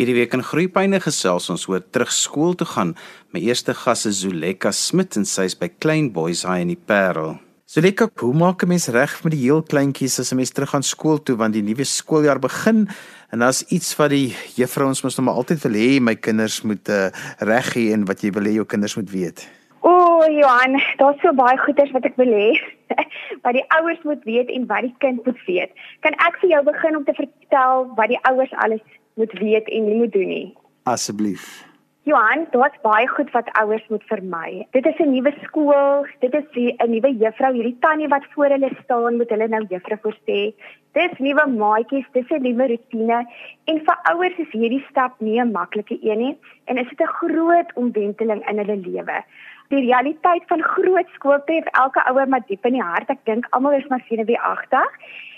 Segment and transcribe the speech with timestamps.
[0.00, 2.94] Hierdie week in Groepyne gesels ons oor terug skool toe gaan.
[3.36, 6.78] My eerste gas is Zuleka Smit en sy is by Klein Boys High in die
[6.88, 7.34] Parel.
[7.68, 10.82] Zuleka, hoe maak 'n mens reg met die heel kleintjies as 'n mens terug gaan
[10.82, 12.88] skool toe want die nuwe skooljaar begin
[13.30, 16.88] en daar's iets wat die juffrouens mos nog maar altyd wil hê my kinders moet
[16.88, 19.48] uh, reg hê en wat jy wil hê jou kinders moet weet.
[19.82, 22.56] O, oh, Johan, daar's so baie goeders wat ek wil hê
[23.44, 25.70] wat die ouers moet weet en wat die kind moet weet.
[26.00, 28.80] Kan ek vir jou begin om te vertel wat die ouers alles
[29.14, 30.54] moet weet en nie moet doen nie.
[30.82, 31.70] Asseblief.
[32.08, 34.66] Johan, daar's baie goed wat ouers moet vermy.
[34.72, 38.70] Dit is 'n nuwe skool, dit is 'n nuwe juffrou, hierdie tannie wat voor hulle
[38.84, 40.54] staan, moet hulle nou juffrou voorsê.
[40.92, 43.26] Dis nuwe maatjies, dis 'n nuwe rotine
[43.64, 47.16] en vir ouers is hierdie stap nie 'n maklike een nie en is dit 'n
[47.20, 49.24] groot omwenteling in hulle lewe.
[49.68, 53.10] Die realiteit van groot skool tref elke ouer maar diep in die hart.
[53.10, 54.88] Ek dink almal is maar sien wie agter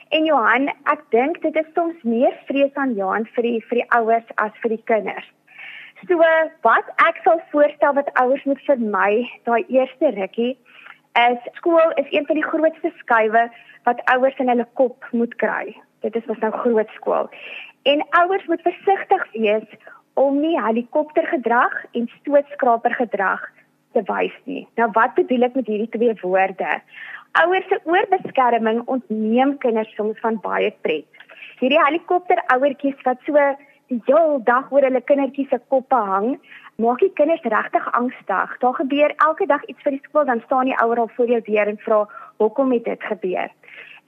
[0.09, 3.89] En Johan, ek dink dit is soms meer vrees aan Johan vir die vir die
[3.99, 5.29] ouers as vir die kinders.
[6.09, 6.19] So
[6.67, 10.57] wat ek sal voorstel wat ouers moet vermy, daai eerste rukkie
[11.21, 13.47] is skool is een van die grootste skuwe
[13.87, 15.75] wat ouers in hulle kop moet kry.
[16.03, 17.31] Dit is mos nou groot skool.
[17.87, 19.69] En ouers moet versigtig wees
[20.15, 23.45] om nie helikoptergedrag en stootskrapergedrag
[23.93, 24.67] te wys nie.
[24.81, 26.81] Nou wat bedoel ek met hierdie twee woorde?
[27.33, 31.23] Ouers se oorbeskerming ontneem kinders soms van baie pret.
[31.63, 33.45] Hierdie helikopter ouertjies wat so
[33.89, 36.35] die hele dag oor hulle kindertjies se koppe hang,
[36.85, 38.53] maak die kinders regtig angstig.
[38.61, 41.41] Daar gebeur elke dag iets vir die skool, dan staan die ouer al voor jou
[41.49, 42.03] deur en vra
[42.43, 43.49] hoekom het dit gebeur.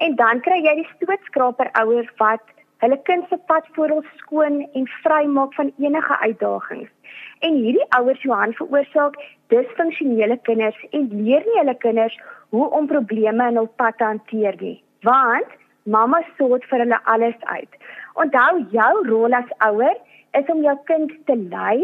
[0.05, 2.45] En dan kry jy die stootskraper ouer wat
[2.85, 6.93] hulle kind se pad voor hul skoon en vry maak van enige uitdagings.
[7.41, 9.17] En hierdie ouers Johan veroorsaak
[9.53, 12.17] disfunksionele kinders en leer nie hulle kinders
[12.55, 14.77] hoe om probleme in hul pad te hanteer nie.
[15.03, 15.51] Want
[15.95, 17.79] mamma sorg vir hulle alles uit.
[18.23, 19.97] Onthou jou rol as ouer
[20.39, 21.83] is om jou kind te lei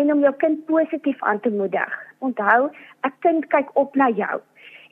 [0.00, 1.96] en om jou kind positief aan te moedig.
[2.18, 2.68] Onthou,
[3.08, 4.40] 'n kind kyk op na jou.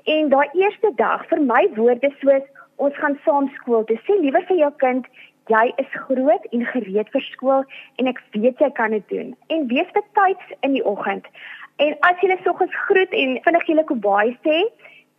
[0.04, 2.44] En daai eerste dag vir my woorde soos
[2.76, 3.98] ons gaan saam skool toe.
[4.06, 5.06] Sê liewer vir jou kind,
[5.48, 7.64] jy is groot en gereed vir skool
[7.96, 9.36] en ek weet jy kan dit doen.
[9.48, 11.26] En wees betyds in die oggend.
[11.76, 14.64] En as jy net soggens groet en vinnig julle kobai sê,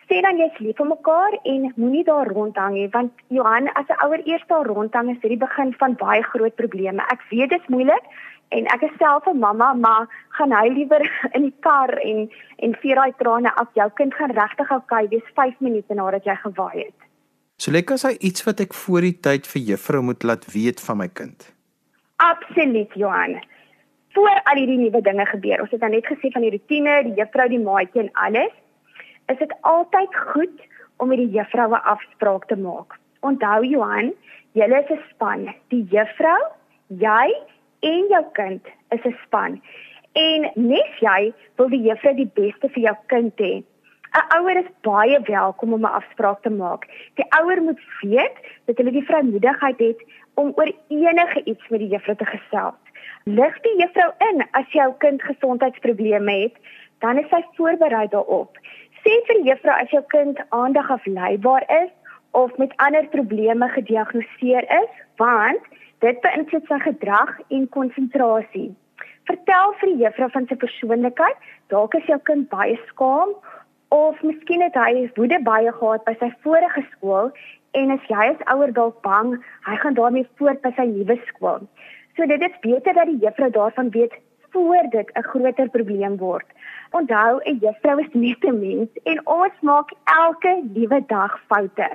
[0.09, 4.01] sê dan jy's lief vir mekaar en moenie daar rondhang nie want Johan as 'n
[4.05, 7.01] ouer eers daar rondhang is dit die begin van baie groot probleme.
[7.13, 8.05] Ek weet dit is moeilik
[8.49, 11.03] en ek is self 'n mamma, maar gaan hy liewer
[11.35, 13.67] in die kar en en vee daai trane af.
[13.73, 16.99] Jou kind gaan regtig oukei wees 5 minute nadat jy gewaai het.
[17.57, 20.81] So lekker is hy iets wat ek voor die tyd vir juffrou moet laat weet
[20.81, 21.53] van my kind.
[22.15, 23.43] Absoluut, Johan.
[24.13, 27.13] Voor al hierdie nuwe dinge gebeur, ons het nou net gesê van die rotine, die
[27.19, 28.55] juffrou, die maatjie en alles,
[29.31, 30.65] is dit altyd goed
[30.97, 32.97] om met die juffrou 'n afspraak te maak.
[33.19, 34.13] Onthou Johan,
[34.51, 35.55] julle is 'n span.
[35.67, 36.41] Die juffrou,
[36.87, 37.27] jy
[37.79, 39.61] en jou kind is 'n span.
[40.13, 43.63] En nes jy wil die juffrou die beste vir jou kind hê.
[44.17, 46.87] 'n Ouer is baie welkom om 'n afspraak te maak.
[47.15, 49.99] Die ouer moet weet dat hulle die vrymoedigheid het
[50.33, 52.81] om oor enige iets met die juffrou te gesels.
[53.23, 56.55] Lig die juffrou in as jou kind gesondheidsprobleme het,
[56.99, 58.57] dan is sy voorberei daarop.
[59.03, 61.91] Sê vir juffrou as jou kind aandag afleibaar is
[62.31, 65.61] of met ander probleme gediagnoseer is, want
[66.03, 68.69] dit beïnvloed sy gedrag en konsentrasie.
[69.29, 71.47] Vertel vir die juffrou van sy persoonlikheid.
[71.73, 73.35] Dalk is jou kind baie skaam
[73.95, 77.31] of miskien het hy woede baie gehad by sy vorige skool
[77.79, 79.35] en as jy as ouer dalk bang
[79.67, 81.63] hy gaan daarmee voort by sy nuwe skool.
[82.17, 84.17] So dit is beter dat die juffrou daarvan weet
[84.53, 86.45] voor dit 'n groter probleem word.
[86.91, 91.89] Onthou, 'n juffrou is net 'n mens en ons maak elke liewe dag foute.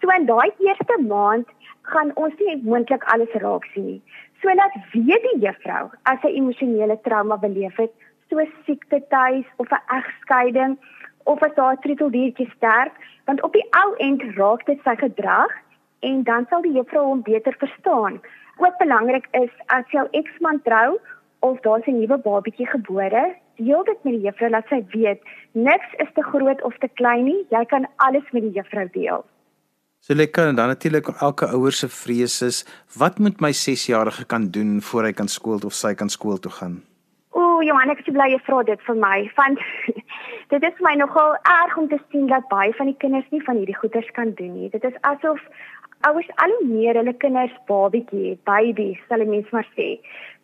[0.00, 1.48] So in daai eerste maand
[1.82, 4.02] gaan ons nie moontlik alles raak sien nie.
[4.40, 7.92] So laat weet die juffrou as sy emosionele trauma beleef het,
[8.28, 10.78] soos siekte tuis of 'n egskeiding
[11.24, 12.92] of as daar 'n troeteldiertjie sterf,
[13.24, 15.52] want op die ou end raak dit sy gedrag
[16.00, 18.20] en dan sal die juffrou hom beter verstaan.
[18.56, 20.98] Ook belangrik is as jou eksman trou
[21.38, 25.22] of daar 'n nuwe babatjie gebore, deel dit met die juffrou laat sy weet
[25.52, 29.24] niks is te groot of te klein nie, jy kan alles met die juffrou deel.
[30.06, 32.64] So lekker en dan natuurlik elke ouer se vrees is,
[32.98, 36.52] wat moet my 6-jarige kan doen voor hy kan skool of sy kan skool toe
[36.52, 36.76] gaan?
[37.36, 39.16] Ooh, Johan, ek is bly jy vra dit vir my.
[39.36, 39.58] Want
[40.52, 43.58] dit is my nogal erg om te sien dat baie van die kinders nie van
[43.60, 44.70] hierdie goeders kan doen nie.
[44.72, 45.42] Dit is asof
[46.04, 49.86] ouers al hoe meer hulle kinders babietjie, baby, sal ek mens maar sê.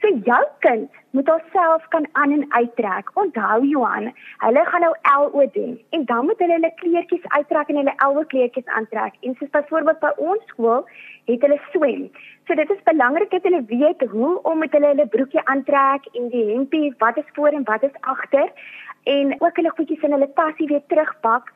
[0.02, 3.10] So jou kind moet homself kan aan en uittrek.
[3.22, 4.08] Onthou Johan,
[4.44, 8.24] hulle gaan nou LO doen en dan moet hulle hulle kleertjies uittrek en hulle LO
[8.32, 9.18] kleertjies aantrek.
[9.22, 10.88] En soos byvoorbeeld by ons skool
[11.30, 12.08] het hulle swem.
[12.46, 16.32] So dit is belangrik dat hulle weet hoe om met hulle hulle broekie aantrek en
[16.32, 18.50] die hempie, wat is voor en wat is agter
[19.04, 21.54] en ook hulle goedjies in hulle tasse weer terugpak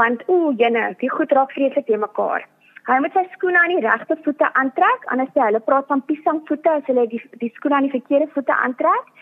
[0.00, 2.46] want o, jene, die goed raak vreeslik te mekaar.
[2.88, 6.70] Hy moet sy skoene aan die regte voete aantrek, anders sê hulle praat van piesangvoete
[6.80, 9.12] as hulle die die skoene aan die verkeerde voete aantrek.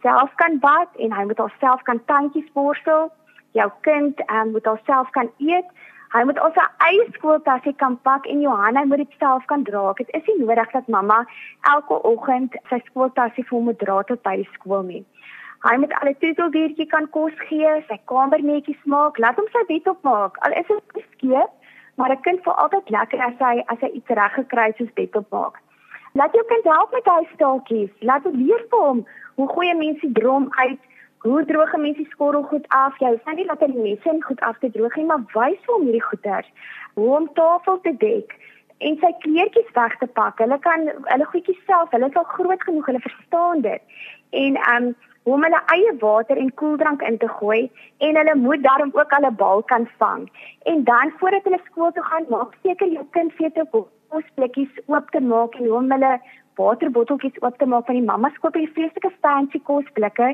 [0.00, 3.10] Self kan bad en hy moet alself kan tandjies borstel.
[3.58, 5.68] Jou kind um, moet alself kan eet.
[6.14, 9.84] Hy moet al sy eie skooltasse kan pak en Johanna moet dit self kan dra.
[10.00, 11.20] Dit is nie nodig dat mamma
[11.74, 15.04] elke oggend sy skooltasse vir hom moet dra tot by die skool nie.
[15.68, 19.62] Hy moet al 'n tutelbiertjie kan kos gee, sy kamer netjies maak, laat hom sy
[19.68, 20.40] bed opmaak.
[20.40, 21.52] Al is dit skeef,
[22.00, 24.92] maar 'n kind voel altyd lekker as hy as hy iets reg gekry het soos
[25.00, 25.56] bed opmaak.
[26.12, 27.90] Laat jou kind help met hy staaltjies.
[27.98, 30.80] Laat hom leer vir hom hoe goeie mense drom uit,
[31.18, 32.98] hoe droog mense skorrel goed af.
[32.98, 35.82] Jy hoef nie net die messe en goed af te droog nie, maar wys hom
[35.82, 36.48] hierdie goeters.
[36.94, 38.34] Hoe om tafel te dek
[38.78, 40.38] en sy kleertjies weg te pak.
[40.38, 43.82] Hulle kan hulle goedjies self, hulle is al groot genoeg, hulle verstaan dit.
[44.30, 48.34] En ehm um, hoe om hulle eie water en koeldrank in te gooi en hulle
[48.34, 50.28] moet daarom ook 'n bal kan vang.
[50.62, 54.74] En dan voordat hulle skool toe gaan, maak seker jou kind weet hoe om plekkies
[54.86, 56.20] oop te maak en hoe om hulle
[56.60, 60.28] waterbotteltjies oop te maak van die mamma skoop hier vreeslike fancy kosblikke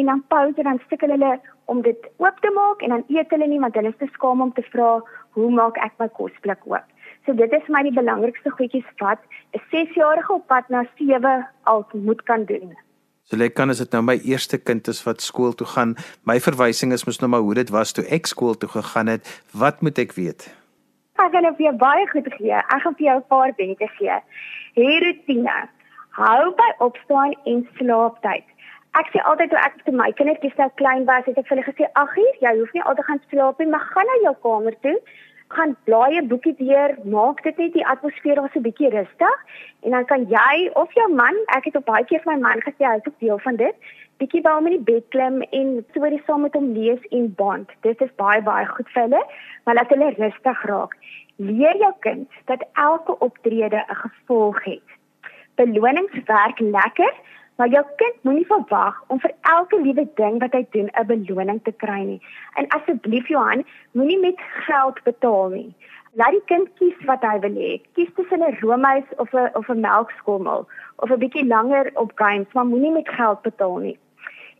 [0.00, 1.32] en dan pouse dan stik hulle
[1.74, 4.40] om dit oop te maak en dan eet hulle nie want hulle is te skaam
[4.46, 4.90] om te vra
[5.38, 6.84] hoe maak ek my kosblik oop.
[7.26, 9.20] So dit is my die belangrikste goedjies wat
[9.54, 12.76] 'n 6-jarige op pad na 7 al moet kan doen.
[13.28, 15.90] So lê kan as dit nou my eerste kind is wat skool toe gaan.
[16.24, 19.28] My verwysing is mos nou maar hoe dit was toe ek skool toe gegaan het.
[19.52, 20.46] Wat moet ek weet?
[21.20, 22.56] Ek gaan vir jou baie goed gee.
[22.56, 24.16] Ek gaan vir jou 'n paar wenke gee.
[24.80, 25.58] Hê rutine.
[26.16, 28.46] Hou by opstaan en slaaptyd.
[28.96, 31.68] Ek sê altyd toe ek vir my kindertjies nou klein was, het ek vir hulle
[31.68, 34.74] gesê: "Ag hier, jy hoef nie altyd gaan slaap nie, maar gaan na jou kamer
[34.80, 34.96] toe
[35.48, 39.38] gaan blaai 'n boekie deur, maak dit net die atmosfeer daar so 'n bietjie rustig
[39.82, 42.60] en dan kan jy of jou man, ek het op baie keer vir my man
[42.60, 43.74] gesê hy is ook deel van dit,
[44.18, 47.70] bietjie by hom in die bed klim en stories saam met hom lees en bond.
[47.86, 49.22] Dit is baie baie goed vir hulle,
[49.64, 50.96] maar laat hulle rustig raak.
[51.36, 54.86] Leer jou kind dat elke optrede 'n gevolg het.
[55.54, 57.14] Belonings werk lekker,
[57.58, 61.58] Maar jou kind moenie verwag om vir elke liewe ding wat hy doen 'n beloning
[61.66, 62.20] te kry nie.
[62.54, 63.64] En asseblief Johan,
[63.98, 65.74] moenie met geld betaal nie.
[66.12, 67.72] Laat die kind kies wat hy wil hê.
[67.94, 72.52] Kies tussen 'n roomys of 'n of 'n melkskommel of 'n bietjie langer op games,
[72.52, 73.98] maar moenie met geld betaal nie.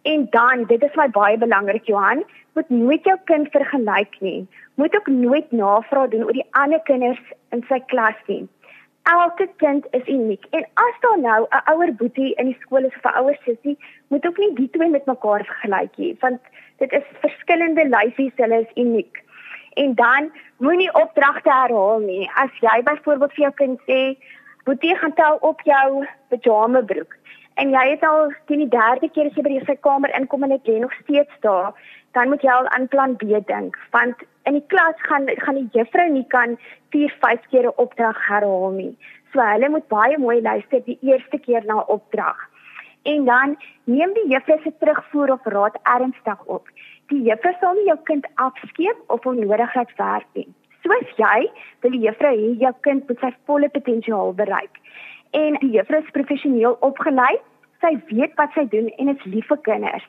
[0.03, 2.25] En dan, dit is my baie belangrik Johan,
[2.55, 4.47] moet nooit jou kind vergelyk nie.
[4.75, 8.49] Moet ook nooit navraag doen oor die ander kinders in sy klas nie
[9.13, 10.45] elke kind is uniek.
[10.51, 13.79] En as daar nou 'n ouer boetie in die skool is of 'n ouer sussie,
[14.09, 16.41] moet ook nie die twee met mekaar vergelyk nie, want
[16.77, 19.23] dit is verskillende lyfies, hulle is uniek.
[19.75, 22.31] En dan moenie opdragte herhaal nie.
[22.35, 24.01] As jy byvoorbeeld vir jou kind sê,
[24.65, 27.17] "Boetie, gaan tel op jou pyjama broek."
[27.59, 30.45] En jy het al teen die derde keer as jy by die sy kamer inkom
[30.47, 31.73] en dit lê nog steeds daar,
[32.15, 35.67] dan moet jy al aan plan B dink, want in die klas gaan gaan die
[35.75, 36.55] juffrou nie kan
[36.95, 38.95] 4, 5 keer 'n opdrag herhaal nie.
[39.33, 42.39] So hulle moet baie mooi luister die eerste keer na 'n opdrag.
[43.03, 46.65] En dan neem die juffrou se terugvoer of raad ernstig op.
[47.09, 50.49] Die juffrou sal nie jou kind afskeep of onnodig laat werk nie.
[50.83, 51.51] Soos jy
[51.81, 54.79] wil die juffrou hê jou kind moet sy volle potensiaal bereik.
[55.31, 57.37] En die juffrou is professioneel opgelei.
[57.83, 60.07] Sy weet wat sy doen en is lief vir kinders.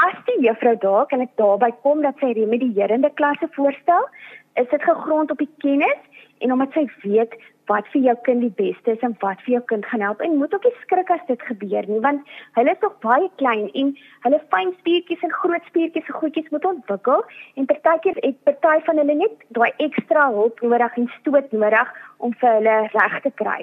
[0.00, 4.08] As die juffrou daar kan ek daarby kom dat sy remedierende klasse voorstel,
[4.56, 6.00] is dit gegrond op die kennis
[6.42, 7.36] en omdat sy weet
[7.70, 10.38] wat vir jou kind die beste is en wat vir jou kind gaan help en
[10.40, 13.92] moet ook nie skrik as dit gebeur nie want hulle is nog baie klein en
[14.26, 17.22] hulle fyn spiertjies en groot spiertjies se goedjies moet ontwikkel
[17.60, 22.34] en partykeer het party van hulle net daai ekstra hulp nodig en stoot nodig om
[22.42, 23.60] vir hulle reg te kry.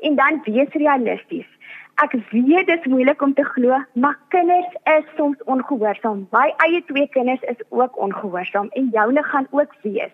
[0.00, 1.46] En dan wees realisties.
[1.98, 6.28] Ek weet dit is moeilik om te glo, maar kinders is soms ongehoorsaam.
[6.30, 10.12] My eie twee kinders is ook ongehoorsaam en joune gaan ook wees.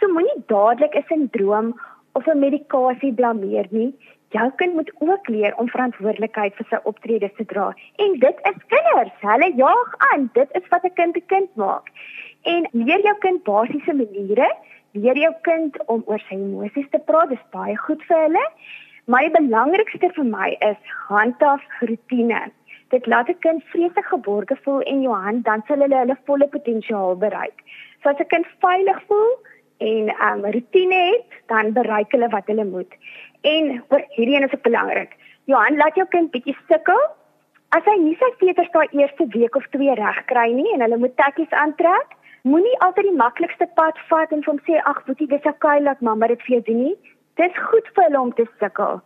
[0.00, 1.80] So moenie dadelik 'n sindroom
[2.12, 3.94] of 'n medikasie blameer nie.
[4.30, 7.74] Jou kind moet ook leer om verantwoordelikheid vir sy optredes te dra.
[7.96, 9.14] En dit is kinders.
[9.20, 10.30] Hulle jaag aan.
[10.32, 11.86] Dit is wat 'n kind 'n kind maak.
[12.42, 14.56] En leer jou kind basiese maniere.
[14.92, 17.28] Leer jou kind om oor sy emosies te praat.
[17.28, 18.46] Dit is baie goed vir hulle.
[19.10, 20.76] My belangrikste vir my is
[21.08, 22.40] handhaaf rotine.
[22.94, 27.16] Dit laat 'n kind vreeslik geborge voel en Johan dan sal hulle hulle volle potensiaal
[27.24, 27.58] bereik.
[28.02, 29.32] So as 'n kind veilig voel,
[29.80, 32.92] en 'n um, rotine het, dan bereik hulle wat hulle moet.
[33.40, 35.12] En oor hierdie een is ook belangrik.
[35.44, 37.02] Johan, laat jou kind bietjie sukkel.
[37.68, 41.16] As hy nie sy veterstaai eerste week of twee reg kry nie en hulle moet
[41.16, 42.08] tekkies aantrek,
[42.42, 46.26] moenie altyd die maklikste pad vat en hom sê ag, boetie, dis okay dat mamma
[46.26, 46.96] dit vir jou doen nie.
[47.40, 48.98] Dis goed vir hulle om te sukkel.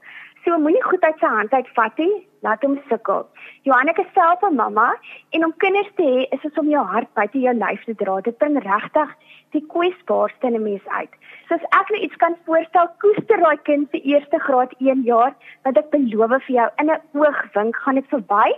[0.45, 3.23] So moenie goed uit sy hand uitvat nie, laat hom sukkel.
[3.69, 4.89] Johanna is self 'n mamma
[5.33, 8.21] en om kinders te hê is soos om jou hart buite jou lyf te dra.
[8.21, 9.15] Dit bring regtig
[9.53, 11.15] die kwesbaarste in 'n mens uit.
[11.49, 15.33] So as ek nou iets kan voorstel, koester daai kind se eerste graad 1 jaar,
[15.65, 18.49] want ek beloof vir jou in 'n oogwink gaan dit verby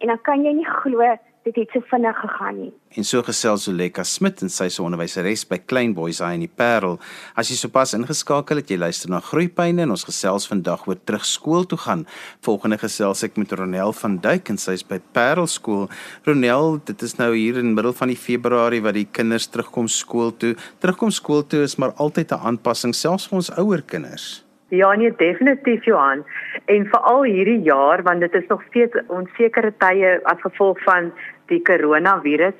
[0.00, 2.72] en dan kan jy nie glo dit het so vinnig gegaan nie.
[2.98, 6.50] En so gesels Zuleka Smit en sy se onderwyseres by Klein Boys High in die
[6.50, 6.96] Parel.
[7.38, 11.26] As jy sopas ingeskakel het, jy luister na Groeipyne en ons gesels vandag oor terug
[11.28, 12.02] skool toe gaan.
[12.46, 15.86] Volgende gesels ek met Ronel van Duyk en sy's by Parel skool.
[16.26, 20.34] Ronel, dit is nou hier in middel van die Februarie wat die kinders terugkom skool
[20.34, 20.56] toe.
[20.82, 24.46] Terugkom skool toe is maar altyd 'n aanpassing selfs vir ons ouer kinders.
[24.68, 26.24] Ja, nee, definitief Johan.
[26.64, 31.12] En veral hierdie jaar want dit is nog steeds onsekere tye as gevolg van
[31.50, 32.56] die koronavirus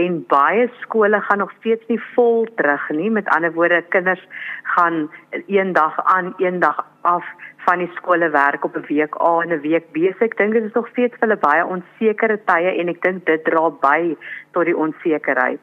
[0.00, 3.10] en baie skole gaan nog steeds nie vol terug nie.
[3.10, 4.22] Met ander woorde, kinders
[4.74, 5.10] gaan
[5.46, 7.24] een dag aan, een dag af
[7.66, 9.96] van die skole werk op 'n week A en 'n week B.
[10.18, 13.26] So ek dink dit is nog steeds vir hulle baie onsekere tye en ek dink
[13.26, 14.16] dit dra by
[14.52, 15.60] tot die onsekerheid.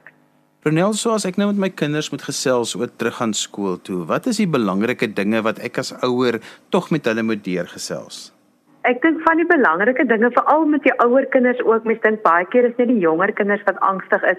[0.63, 4.25] Ronel, so as ek nou met my kinders moet gesels oor teruggaan skool toe, wat
[4.27, 8.36] is die belangrike dinge wat ek as ouer tog met hulle moet deurgesels?
[8.85, 12.45] Ek dink van die belangrike dinge veral met die ouer kinders ook, mens dink baie
[12.53, 14.37] keer is net die jonger kinders wat angstig is,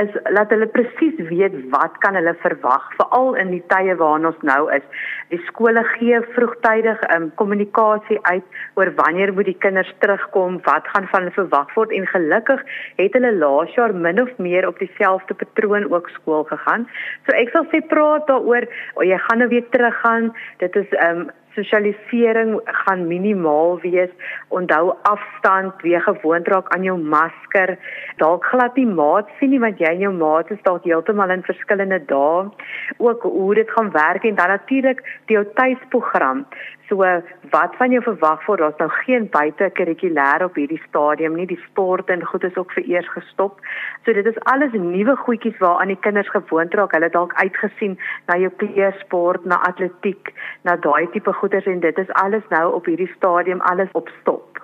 [0.00, 4.42] is laat hulle presies weet wat kan hulle verwag, veral in die tye waarin ons
[4.48, 4.84] nou is.
[5.30, 11.08] Die skole gee vroegtydig um, kommunikasie uit oor wanneer moet die kinders terugkom, wat gaan
[11.12, 12.66] van hulle verwag word en gelukkig
[12.98, 16.88] het hulle laas jaar min of meer op dieselfde patroon ook skool gegaan.
[17.26, 20.32] So ek sal sê praat daaroor, oh, jy gaan nou weer teruggaan.
[20.64, 24.12] Dit is um, sosialisering gaan minimaal wees.
[24.48, 27.76] Onthou afstand, weer gewoond raak aan jou masker.
[28.22, 31.44] Dalk glad nie maat sien nie want jy en jou maat is dalk heeltemal in
[31.48, 32.46] verskillende dae.
[32.98, 36.46] Ook hoe dit gaan werk en dan natuurlik die jou tuisprogram.
[36.88, 37.02] So
[37.50, 38.60] wat van jou verwag word?
[38.62, 41.46] Daar's nou geen buitekurrikulêr op hierdie stadium nie.
[41.50, 43.58] Die sport en goed is ook vereers gestop.
[44.04, 46.94] So dit is alles nuwe goedjies waaraan die kinders gewoond raak.
[46.94, 47.96] Hulle dalk uitgesien
[48.30, 50.30] na jou kleursport, na atletiek,
[50.62, 54.56] na daai tipe goeders en dit is alles nou op hierdie stadium alles op stop.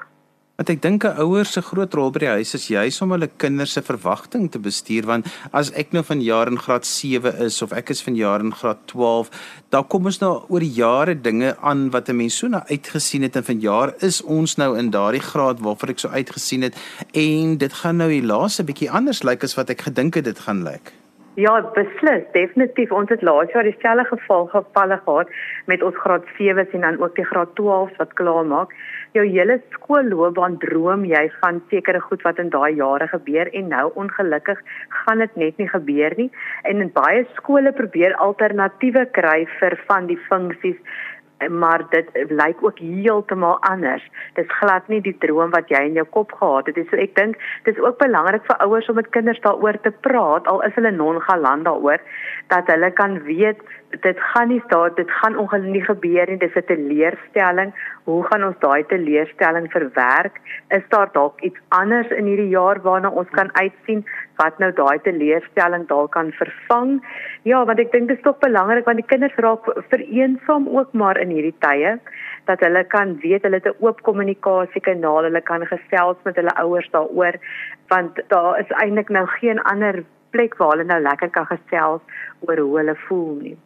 [0.60, 3.28] Want ek dink 'n ouer se groot rol by die huis is juis om hulle
[3.36, 7.62] kinders se verwagting te bestuur want as ek nou van jaar in graad 7 is
[7.62, 9.30] of ek is van jaar in graad 12,
[9.70, 13.36] dan kom ons nou oor jare dinge aan wat 'n mens so na uitgesien het
[13.36, 16.76] en van jaar is ons nou in daardie graad waarvoor ek so uitgesien het
[17.12, 20.38] en dit gaan nou die laaste bietjie anders lyk as wat ek gedink het dit
[20.38, 21.01] gaan lyk.
[21.34, 22.90] Ja, beslis, definitief.
[22.92, 25.30] Ons het laas jaar dieselfde geval gevalle gehad
[25.64, 28.74] met ons graad 7s en dan ook die graad 12s wat klaar maak
[29.16, 33.84] jou hele skoolloopbaan droom jy van sekere goed wat in daai jare gebeur en nou
[34.00, 34.60] ongelukkig
[35.04, 36.30] gaan dit net nie gebeur nie
[36.68, 41.00] en in baie skole probeer alternatiewe kry vir van die funksies
[41.48, 44.04] maar dit lyk ook heeltemal anders.
[44.34, 46.78] Dis glad nie die droom wat jy in jou kop gehad het.
[46.90, 50.62] So ek dink dis ook belangrik vir ouers om met kinders daaroor te praat al
[50.62, 52.00] is hulle nongalant daaroor
[52.52, 53.60] dat hulle kan weet
[54.00, 56.38] dit gaan nie daar dit gaan ongelukkig nie gebeur nie.
[56.38, 57.72] Dis 'n teleurstelling.
[58.04, 60.40] Hoe gaan ons daai teleurstelling verwerk?
[60.68, 64.04] Is daar dalk iets anders in hierdie jaar waarna ons kan uitsien
[64.36, 67.04] wat nou daai teleurstelling dalk kan vervang?
[67.42, 71.18] Ja, want ek dink dit is tog belangrik want die kinders raak vereensaam ook maar
[71.18, 71.98] in hierdie tye
[72.44, 76.90] dat hulle kan weet hulle het 'n oop kommunikasiekanaal, hulle kan gesels met hulle ouers
[76.90, 77.34] daaroor
[77.88, 82.02] want daar is eintlik nou geen ander plek waar hulle nou lekker kan gesels
[82.46, 83.58] oor hoe hulle voel nie.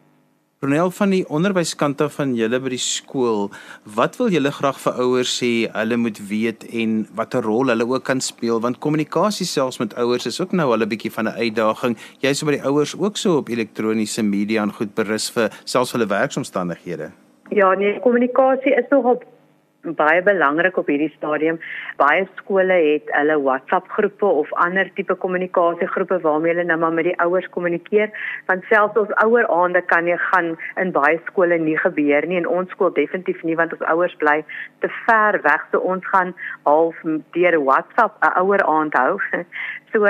[0.59, 3.51] Ronel van die onderwyskant af van julle by die skool,
[3.97, 8.07] wat wil julle graag vir ouers sê hulle moet weet en watter rol hulle ook
[8.07, 11.37] kan speel want kommunikasie selfs met ouers is ook nou al 'n bietjie van 'n
[11.37, 11.97] uitdaging.
[12.25, 16.07] Jy's by die ouers ook so op elektroniese media en goed berus vir selfs hulle
[16.07, 17.11] werksomstandighede.
[17.49, 19.21] Ja, nee, kommunikasie is nogal
[19.95, 21.59] baie belangrik op hierdie stadium.
[21.97, 27.09] Baie skole het hulle WhatsApp groepe of ander tipe kommunikasiegroepe waarmee hulle nou maar met
[27.09, 28.11] die ouers kommunikeer.
[28.45, 32.47] Want selfs ons ouer aande kan jy gaan in baie skole nie gebeur nie en
[32.47, 34.43] ons skool definitief nie want ons ouers bly
[34.79, 36.95] te ver weg so ons gaan half
[37.37, 39.19] deur WhatsApp 'n ouer aand hou.
[39.97, 40.05] So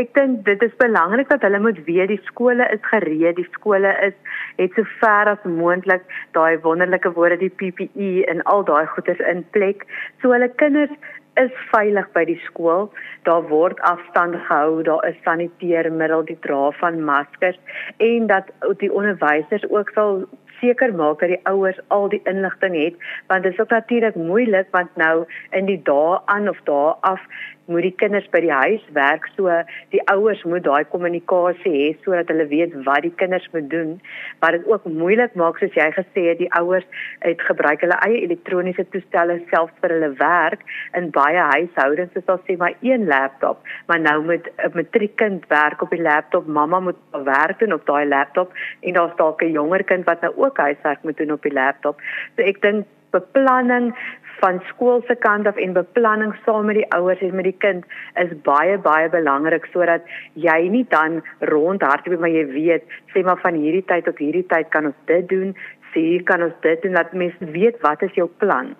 [0.00, 3.90] ek dink dit is belangrik dat hulle moet weet die skole is gereed, die skole
[4.06, 4.14] is
[4.56, 6.06] het so ver as moontlik
[6.38, 9.84] daai wonderlike woorde die PPE en al daai goeders in plek
[10.22, 10.94] so hulle kinders
[11.42, 12.86] is veilig by die skool.
[13.28, 17.60] Daar word afstand gehou, daar is saniteermiddel, die dra van maskers
[18.00, 18.48] en dat
[18.80, 20.22] die onderwysers ook sal
[20.60, 22.94] seker maak dat die ouers al die inligting het
[23.26, 27.20] want dit is ook natuurlik moeilik want nou in die dae aan of dae af
[27.66, 29.50] moet die kinders by die huis werk so
[29.94, 33.96] die ouers moet daai kommunikasie hê sodat hulle weet wat die kinders moet doen.
[34.42, 36.86] Wat dit ook moeilik maak soos jy gesê het die ouers
[37.24, 40.62] het gebruik hulle eie elektroniese toestelle selfs vir hulle werk
[40.98, 42.14] in baie huishoudings.
[42.14, 46.46] Is daar sê maar een laptop maar nou moet 'n matriekkind werk op die laptop
[46.46, 50.32] mamma moet werk doen op daai laptop en daar's dalk 'n jonger kind wat nou
[50.46, 52.00] ook huiswerk moet doen op die laptop.
[52.36, 53.92] So ek dink beplanning
[54.40, 57.84] van skool se kant af en beplanning saam met die ouers en met die kind
[58.22, 60.10] is baie baie belangrik sodat
[60.46, 61.22] jy nie dan
[61.52, 65.28] rondhardloop maar jy weet sê maar van hierdie tyd tot hierdie tyd kan ons dit
[65.32, 65.54] doen
[65.94, 68.74] sê kan ons dit doen dat mense weet wat is jou plan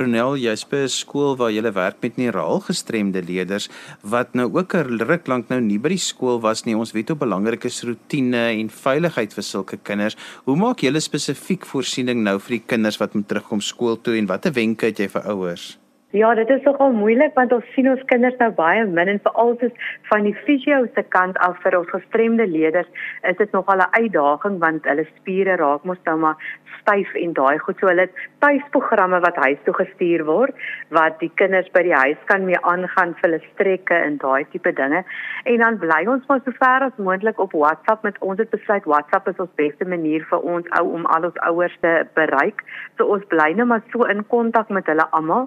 [0.00, 3.68] Ronel, jy's by 'n skool waar jy werk met neuraal gestremde leerders
[4.00, 6.74] wat nou ook 'n ruk lank nou nie by die skool was nie.
[6.74, 10.16] Ons weet hoe belangrik is rotine en veiligheid vir sulke kinders.
[10.46, 14.26] Hoe maak julle spesifiek voorsiening nou vir die kinders wat moet terugkom skool toe en
[14.26, 15.79] watter wenke het jy vir ouers?
[16.12, 19.52] Ja, dit is nogal moeilik want ons sien ons kinders nou baie min en veral
[19.60, 22.88] soos van die fisio se kant af vir ons gestremde leerders
[23.30, 26.36] is dit nogal 'n uitdaging want hulle spiere raak mos nou maar
[26.80, 27.78] styf en daai goed.
[27.78, 28.08] So hulle
[28.42, 30.54] tuisprogramme wat huis toe gestuur word
[30.88, 34.72] wat die kinders by die huis kan mee aangaan vir hulle strekke en daai tipe
[34.72, 35.04] dinge.
[35.44, 38.84] En dan bly ons maar so ver as moontlik op WhatsApp met ons het besluit
[38.84, 42.64] WhatsApp is ons beste manier vir ons ou om al ons ouers te bereik.
[42.96, 45.46] So ons bly net maar so in kontak met hulle almal.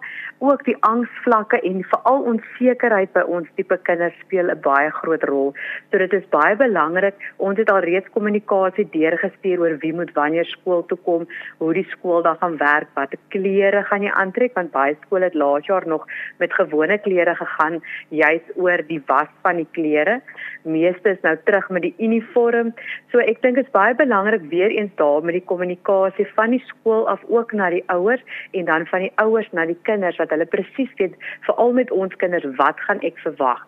[0.53, 5.54] ook die angsvlakke en veral onsekerheid by ons tipe kinders speel 'n baie groot rol.
[5.92, 7.16] So dit is baie belangrik.
[7.38, 11.88] Ons het al reeds kommunikasie deurgestuur oor wie moet wanneer skool toe kom, hoe die
[11.90, 15.88] skool dan gaan werk, watter klere gaan jy aantrek want baie skole het laas jaar
[15.88, 16.06] nog
[16.40, 20.22] met gewone klere gegaan, juis oor die was van die klere.
[20.64, 22.74] Meeste is nou terug met die uniform.
[23.12, 26.64] So ek dink dit is baie belangrik weer eens daar met die kommunikasie van die
[26.68, 30.32] skool af ook na die ouers en dan van die ouers na die kinders wat
[30.32, 31.18] hulle presies weet
[31.48, 33.60] veral met ons kinders wat gaan ek verwag?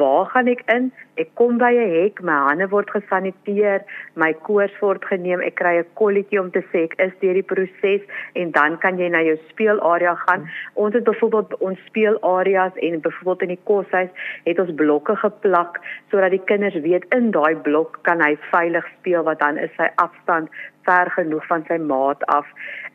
[0.00, 0.90] Waar gaan ek in?
[1.20, 5.78] Ek kom by 'n hek, my hande word gesaniteer, my koors word geneem, ek kry
[5.78, 8.02] 'n kolletjie om te sê ek is deur die proses
[8.34, 10.48] en dan kan jy na jou speelarea gaan.
[10.74, 14.10] Ons het byvoorbeeld ons speelareas en byvoorbeeld in die koshuis
[14.44, 15.80] het ons blokke geplak
[16.10, 19.88] sodat die kinders weet in daai blok kan hy veilig speel wat dan is sy
[20.04, 20.48] afstand
[20.90, 22.46] ver genoeg van sy maat af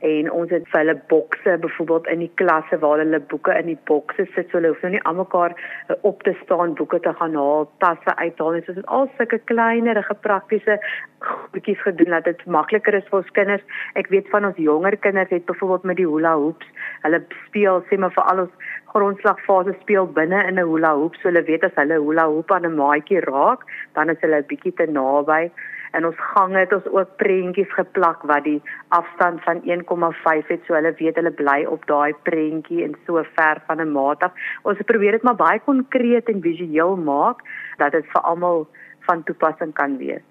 [0.06, 3.80] en ons het vir hulle bokse byvoorbeeld in die klasse waar hulle boeke in die
[3.90, 7.38] bokse sit so hulle hoef nou nie almekaar eh, op te staan boeke te gaan
[7.40, 10.80] haal tasse uithaal en so dit al sulke kleinerige praktiese
[11.26, 13.64] goedjies gedoen dat dit makliker is vir ons kinders.
[14.00, 16.74] Ek weet van ons jonger kinders het byvoorbeeld met die hula hoops
[17.06, 21.16] hulle speel sê maar vir al ons grondslagfase speel binne in 'n hula hoop.
[21.16, 24.50] So hulle weet as hulle hula hoop aan 'n maatjie raak dan is hulle 'n
[24.52, 25.52] bietjie te naby
[25.98, 28.62] in ons gange het ons ook prentjies geplak wat die
[28.98, 33.62] afstand van 1,5 het so hulle weet hulle bly op daai prentjie en so ver
[33.68, 34.32] van 'n maat af.
[34.64, 37.44] Ons probeer dit maar baie konkreet en visueel maak
[37.78, 38.68] dat dit vir almal
[39.08, 40.24] van toepassing kan wees.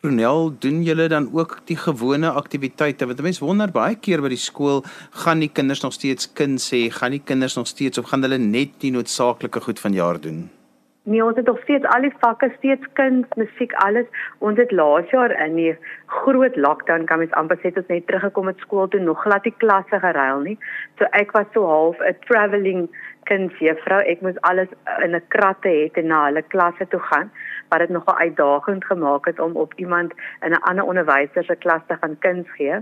[0.00, 3.06] Ronel, doen julle dan ook die gewone aktiwiteite?
[3.06, 6.88] Want mense wonder baie keer by die skool, gaan die kinders nog steeds kind sê,
[6.88, 10.48] gaan die kinders nog steeds of gaan hulle net die noodsaaklike goed van jaar doen?
[11.02, 14.06] Nee, ons het nog steeds al die vakke, steeds kuns, musiek, alles.
[14.38, 15.72] Ons het laas jaar in die
[16.06, 19.54] groot lockdown kan mens amper sê dit net teruggekom het skool toe nog glad die
[19.64, 20.58] klasse geruil nie.
[20.98, 22.90] So ek was so half 'n travelling
[23.24, 24.00] kindsjuffrou.
[24.12, 24.68] Ek moes alles
[25.04, 27.32] in 'n kratte hê en na hulle klasse toe gaan
[27.70, 31.82] wat dit nogal uitdagend gemaak het om op iemand in 'n ander onderwyser se klas
[31.86, 32.76] te gaan kuns gee.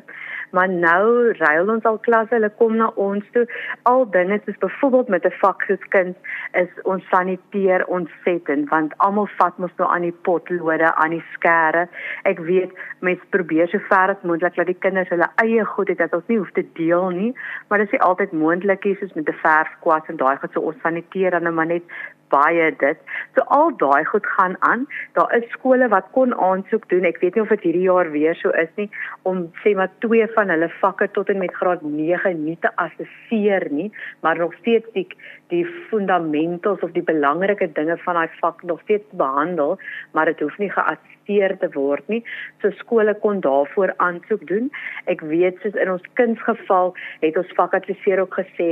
[0.51, 3.47] Maar nou ruil ons al klasse, hulle kom na ons toe.
[3.83, 6.17] Al dinge soos byvoorbeeld met 'n vak soos kuns
[6.53, 11.89] is ons saniteer ontsettend want almal vat mos nou aan die potlode, aan die skêre.
[12.23, 15.99] Ek weet mense probeer so ver as moontlik dat die kinders hulle eie goed het
[15.99, 17.35] dat ons nie hoef te deel nie,
[17.69, 20.61] maar dit is nie altyd moontlik nie soos met 'n verfkwas en daai goed so
[20.61, 21.83] ons saniteer dan nou maar net
[22.29, 22.99] baie dit.
[23.35, 24.78] So al daai goed gaan aan.
[25.19, 27.05] Daar is skole wat kon aansoek doen.
[27.09, 28.89] Ek weet nie of dit hierdie jaar weer so is nie
[29.29, 33.69] om sê maar twee van hulle vakke tot en met graad 9 nie te assesseer
[33.71, 33.91] nie,
[34.23, 35.07] maar nog steeds die
[35.49, 39.79] die fundamentals of die belangrike dinge van daai vak nog steeds behandel,
[40.13, 42.21] maar dit hoef nie geassesseer te word nie.
[42.61, 44.69] So skole kon daarvoor aansoek doen.
[45.09, 46.93] Ek weet soos in ons kindsgeval
[47.25, 48.69] het ons fakulteer ook gesê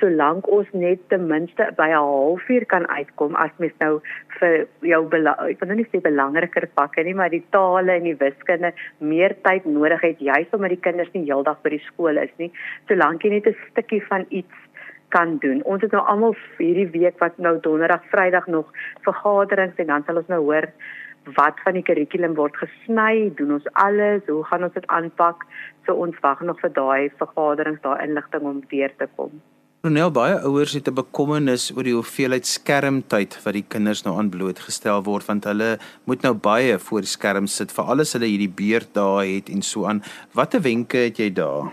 [0.00, 4.00] solank ons net ten minste by 'n halfuur kan uitkom as mens nou
[4.38, 5.02] vir jou
[5.48, 9.36] ek wil nou nie sê belangriker vakke nie, maar die tale en die wiskunde meer
[9.46, 12.50] tyd nodig het juis omdat die kinders nie heeldag by die skool is nie.
[12.88, 14.66] Solank jy net 'n stukkie van iets
[15.10, 15.62] kan doen.
[15.64, 20.16] Ons het nou almal hierdie week wat nou donderdag, Vrydag nog vergaderings en dan sal
[20.22, 20.70] ons nou hoor
[21.36, 25.44] wat van die kurrikulum word gesny, doen ons alles, hoe gaan ons dit aanpak?
[25.86, 29.42] So ons wag nog vir daai vergaderings, daai inligting om weer te kom.
[29.80, 34.28] Ronel baie ouers het 'n bekommernis oor die hoeveelheid skermtyd wat die kinders nou aan
[34.28, 38.52] blootgestel word want hulle moet nou baie voor die skerm sit vir alles hulle hierdie
[38.60, 40.02] beurtdae het en so aan.
[40.34, 41.72] Watter wenke het jy daar?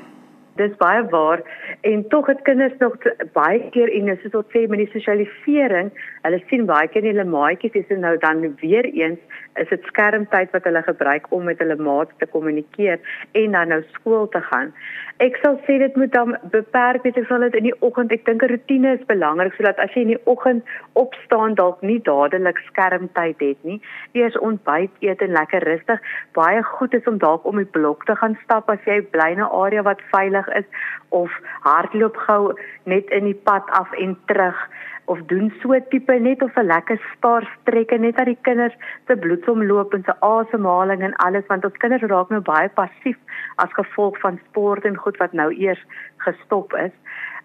[0.56, 1.44] Dis baie waar
[1.82, 2.96] en tog het kinders nog
[3.34, 5.92] baie keer en dis wat sê met die sosialisering,
[6.24, 9.20] hulle sien baie keer hulle maatjies is nou dan weer eens
[9.62, 13.00] is dit skermtyd wat hulle gebruik om met hulle maats te kommunikeer
[13.32, 14.74] en dan nou skool te gaan.
[15.18, 18.26] Ek sal sê dit moet dan beperk wees, ek sal dit in die oggend, ek
[18.28, 20.62] dink 'n rotine is belangrik sodat as jy in die oggend
[20.94, 23.80] opstaan dalk nie dadelik skermtyd het nie.
[24.14, 26.04] Eers ontbyt eet en lekker rustig.
[26.38, 29.42] Baie goed is om dalk om die blok te gaan stap as jy bly in
[29.42, 30.70] 'n area wat veilig is
[31.10, 31.32] of
[31.66, 32.54] hardloop gou
[32.86, 34.70] net in die pad af en terug
[35.08, 38.76] of doen so tipe net of 'n lekker spaar strekke net dat die kinders
[39.08, 43.18] se bloedsomloop en se asemhaling en alles want ons kinders raak nou baie passief
[43.56, 45.84] as gevolg van sport en goed wat nou eers
[46.18, 46.96] gestop is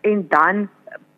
[0.03, 0.69] en dan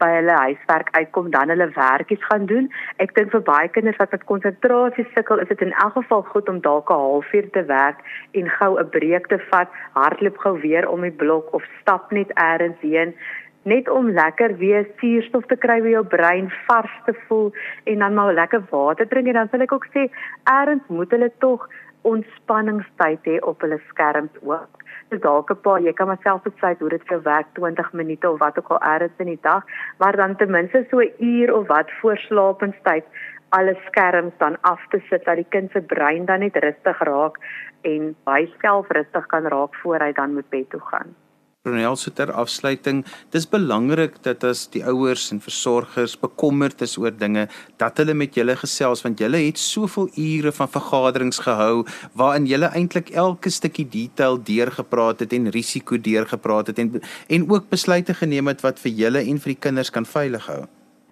[0.02, 2.66] by hulle huiswerk uitkom dan hulle werkies gaan doen.
[3.02, 6.48] Ek dink vir baie kinders wat met konsentrasie sukkel, is dit in elk geval goed
[6.52, 8.02] om dalk 'n halfuur te werk
[8.32, 12.30] en gou 'n breek te vat, hardloop gou weer om die blok of stap net
[12.34, 13.14] eers heen
[13.64, 17.52] net om lekker weer suurstof te kry by jou brein, vars te voel
[17.84, 20.08] en dan maar lekker water drink en dan sal ek ook sê
[20.44, 21.68] eerds moet hulle tog
[22.04, 24.82] ontspanningstyd hê op hulle skerms ook.
[25.12, 28.38] Dis dalk 'n paar, jy kan myself besluit hoe dit vir werk 20 minute of
[28.38, 29.64] wat ook al eerds in die dag,
[29.98, 33.04] maar dan ten minste so 'n uur of wat voor slaapenstyd
[33.48, 37.36] alle skerms dan af te sit dat die kind se brein dan net rustig raak
[37.82, 41.23] en hy self rustig kan raak voor hy dan moet bed toe gaan.
[41.64, 42.98] Ronel so ter afsluiting,
[43.32, 47.46] dis belangrik dat as die ouers en versorgers bekommerd is oor dinge,
[47.80, 51.86] dat hulle met julle gesels want julle het soveel ure van vergaderings gehou
[52.20, 57.72] waarin julle eintlik elke stukkie detail deurgepraat het en risiko deurgepraat het en en ook
[57.72, 60.64] besluite geneem het wat vir julle en vir die kinders kan veilig hou.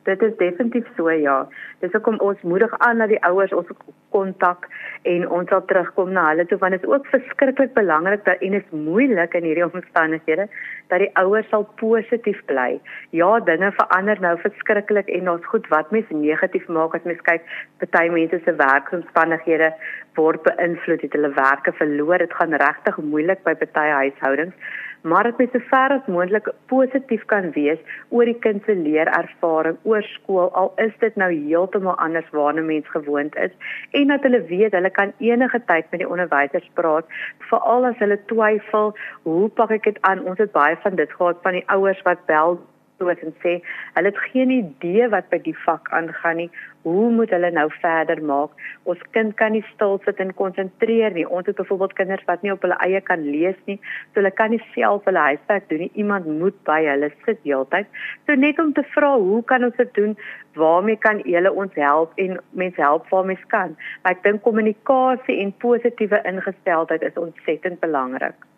[0.03, 1.49] Dit is definitief so ja.
[1.81, 3.69] Dis hoekom ons moedig aan dat die ouers ons
[4.11, 4.67] kontak
[5.09, 8.59] en ons sal terugkom na hulle toe want dit is ook verskriklik belangrik dat en
[8.59, 10.49] is moeilik in hierdie omstandighede
[10.93, 12.81] dat die ouers sal positief bly.
[13.17, 17.47] Ja, dinge verander nou verskriklik en ons goed wat mens negatief maak as mens kyk
[17.85, 19.73] party mense se werkomstandighede
[20.19, 22.19] word beïnvloed het hulle werke verloor.
[22.19, 27.25] Dit gaan regtig moeilik by party huishoudings maar dit moet so ver as moontlik positief
[27.33, 32.31] kan wees oor die kind se leerervaring oor skool al is dit nou heeltemal anders
[32.39, 33.55] waarna mens gewoond is
[34.01, 37.17] en dat hulle weet hulle kan enige tyd met die onderwysers praat
[37.51, 41.43] veral as hulle twyfel hoe pak ek dit aan ons het baie van dit gehad
[41.43, 42.61] van die ouers wat bel
[43.03, 43.59] soos en sê
[43.97, 46.51] hulle het geen idee wat by die vak aangaan nie.
[46.83, 48.55] Hoe moet hulle nou verder maak?
[48.91, 51.27] Ons kind kan nie stil sit en konsentreer nie.
[51.29, 53.79] Ons het byvoorbeeld kinders wat nie op hulle eie kan lees nie.
[54.11, 55.91] So hulle kan nie self hulle huiswerk doen nie.
[56.03, 57.91] Iemand moet by hulle sit heeltyd.
[58.27, 60.17] So net om te vra, hoe kan ons dit doen?
[60.59, 63.77] Waarmee kan julle ons help en mense help waarmee ons kan?
[64.03, 68.52] Maar ek dink kommunikasie en positiewe ingesteldheid is ontsettend belangrik.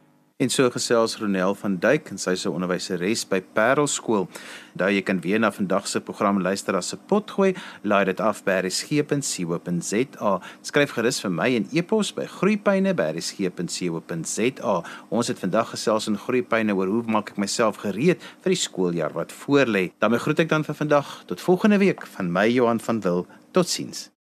[0.44, 4.28] En so gesels Ronel van Duyk en sy se onderwyseres by Parel skool.
[4.76, 7.56] Daar jy kan weer na vandag se program luister as se potgooi.
[7.80, 10.32] Laai dit af by resgep.co.za.
[10.60, 14.74] Skryf gerus vir my 'n e-pos by groeipyne@resgep.co.za.
[15.08, 19.12] Ons het vandag gesels in groeipyne oor hoe maak ek myself gereed vir die skooljaar
[19.14, 19.92] wat voorlê.
[19.98, 23.26] Dan groet ek dan vir vandag tot volgende week van my Johan van Wil.
[23.52, 24.13] Totsiens.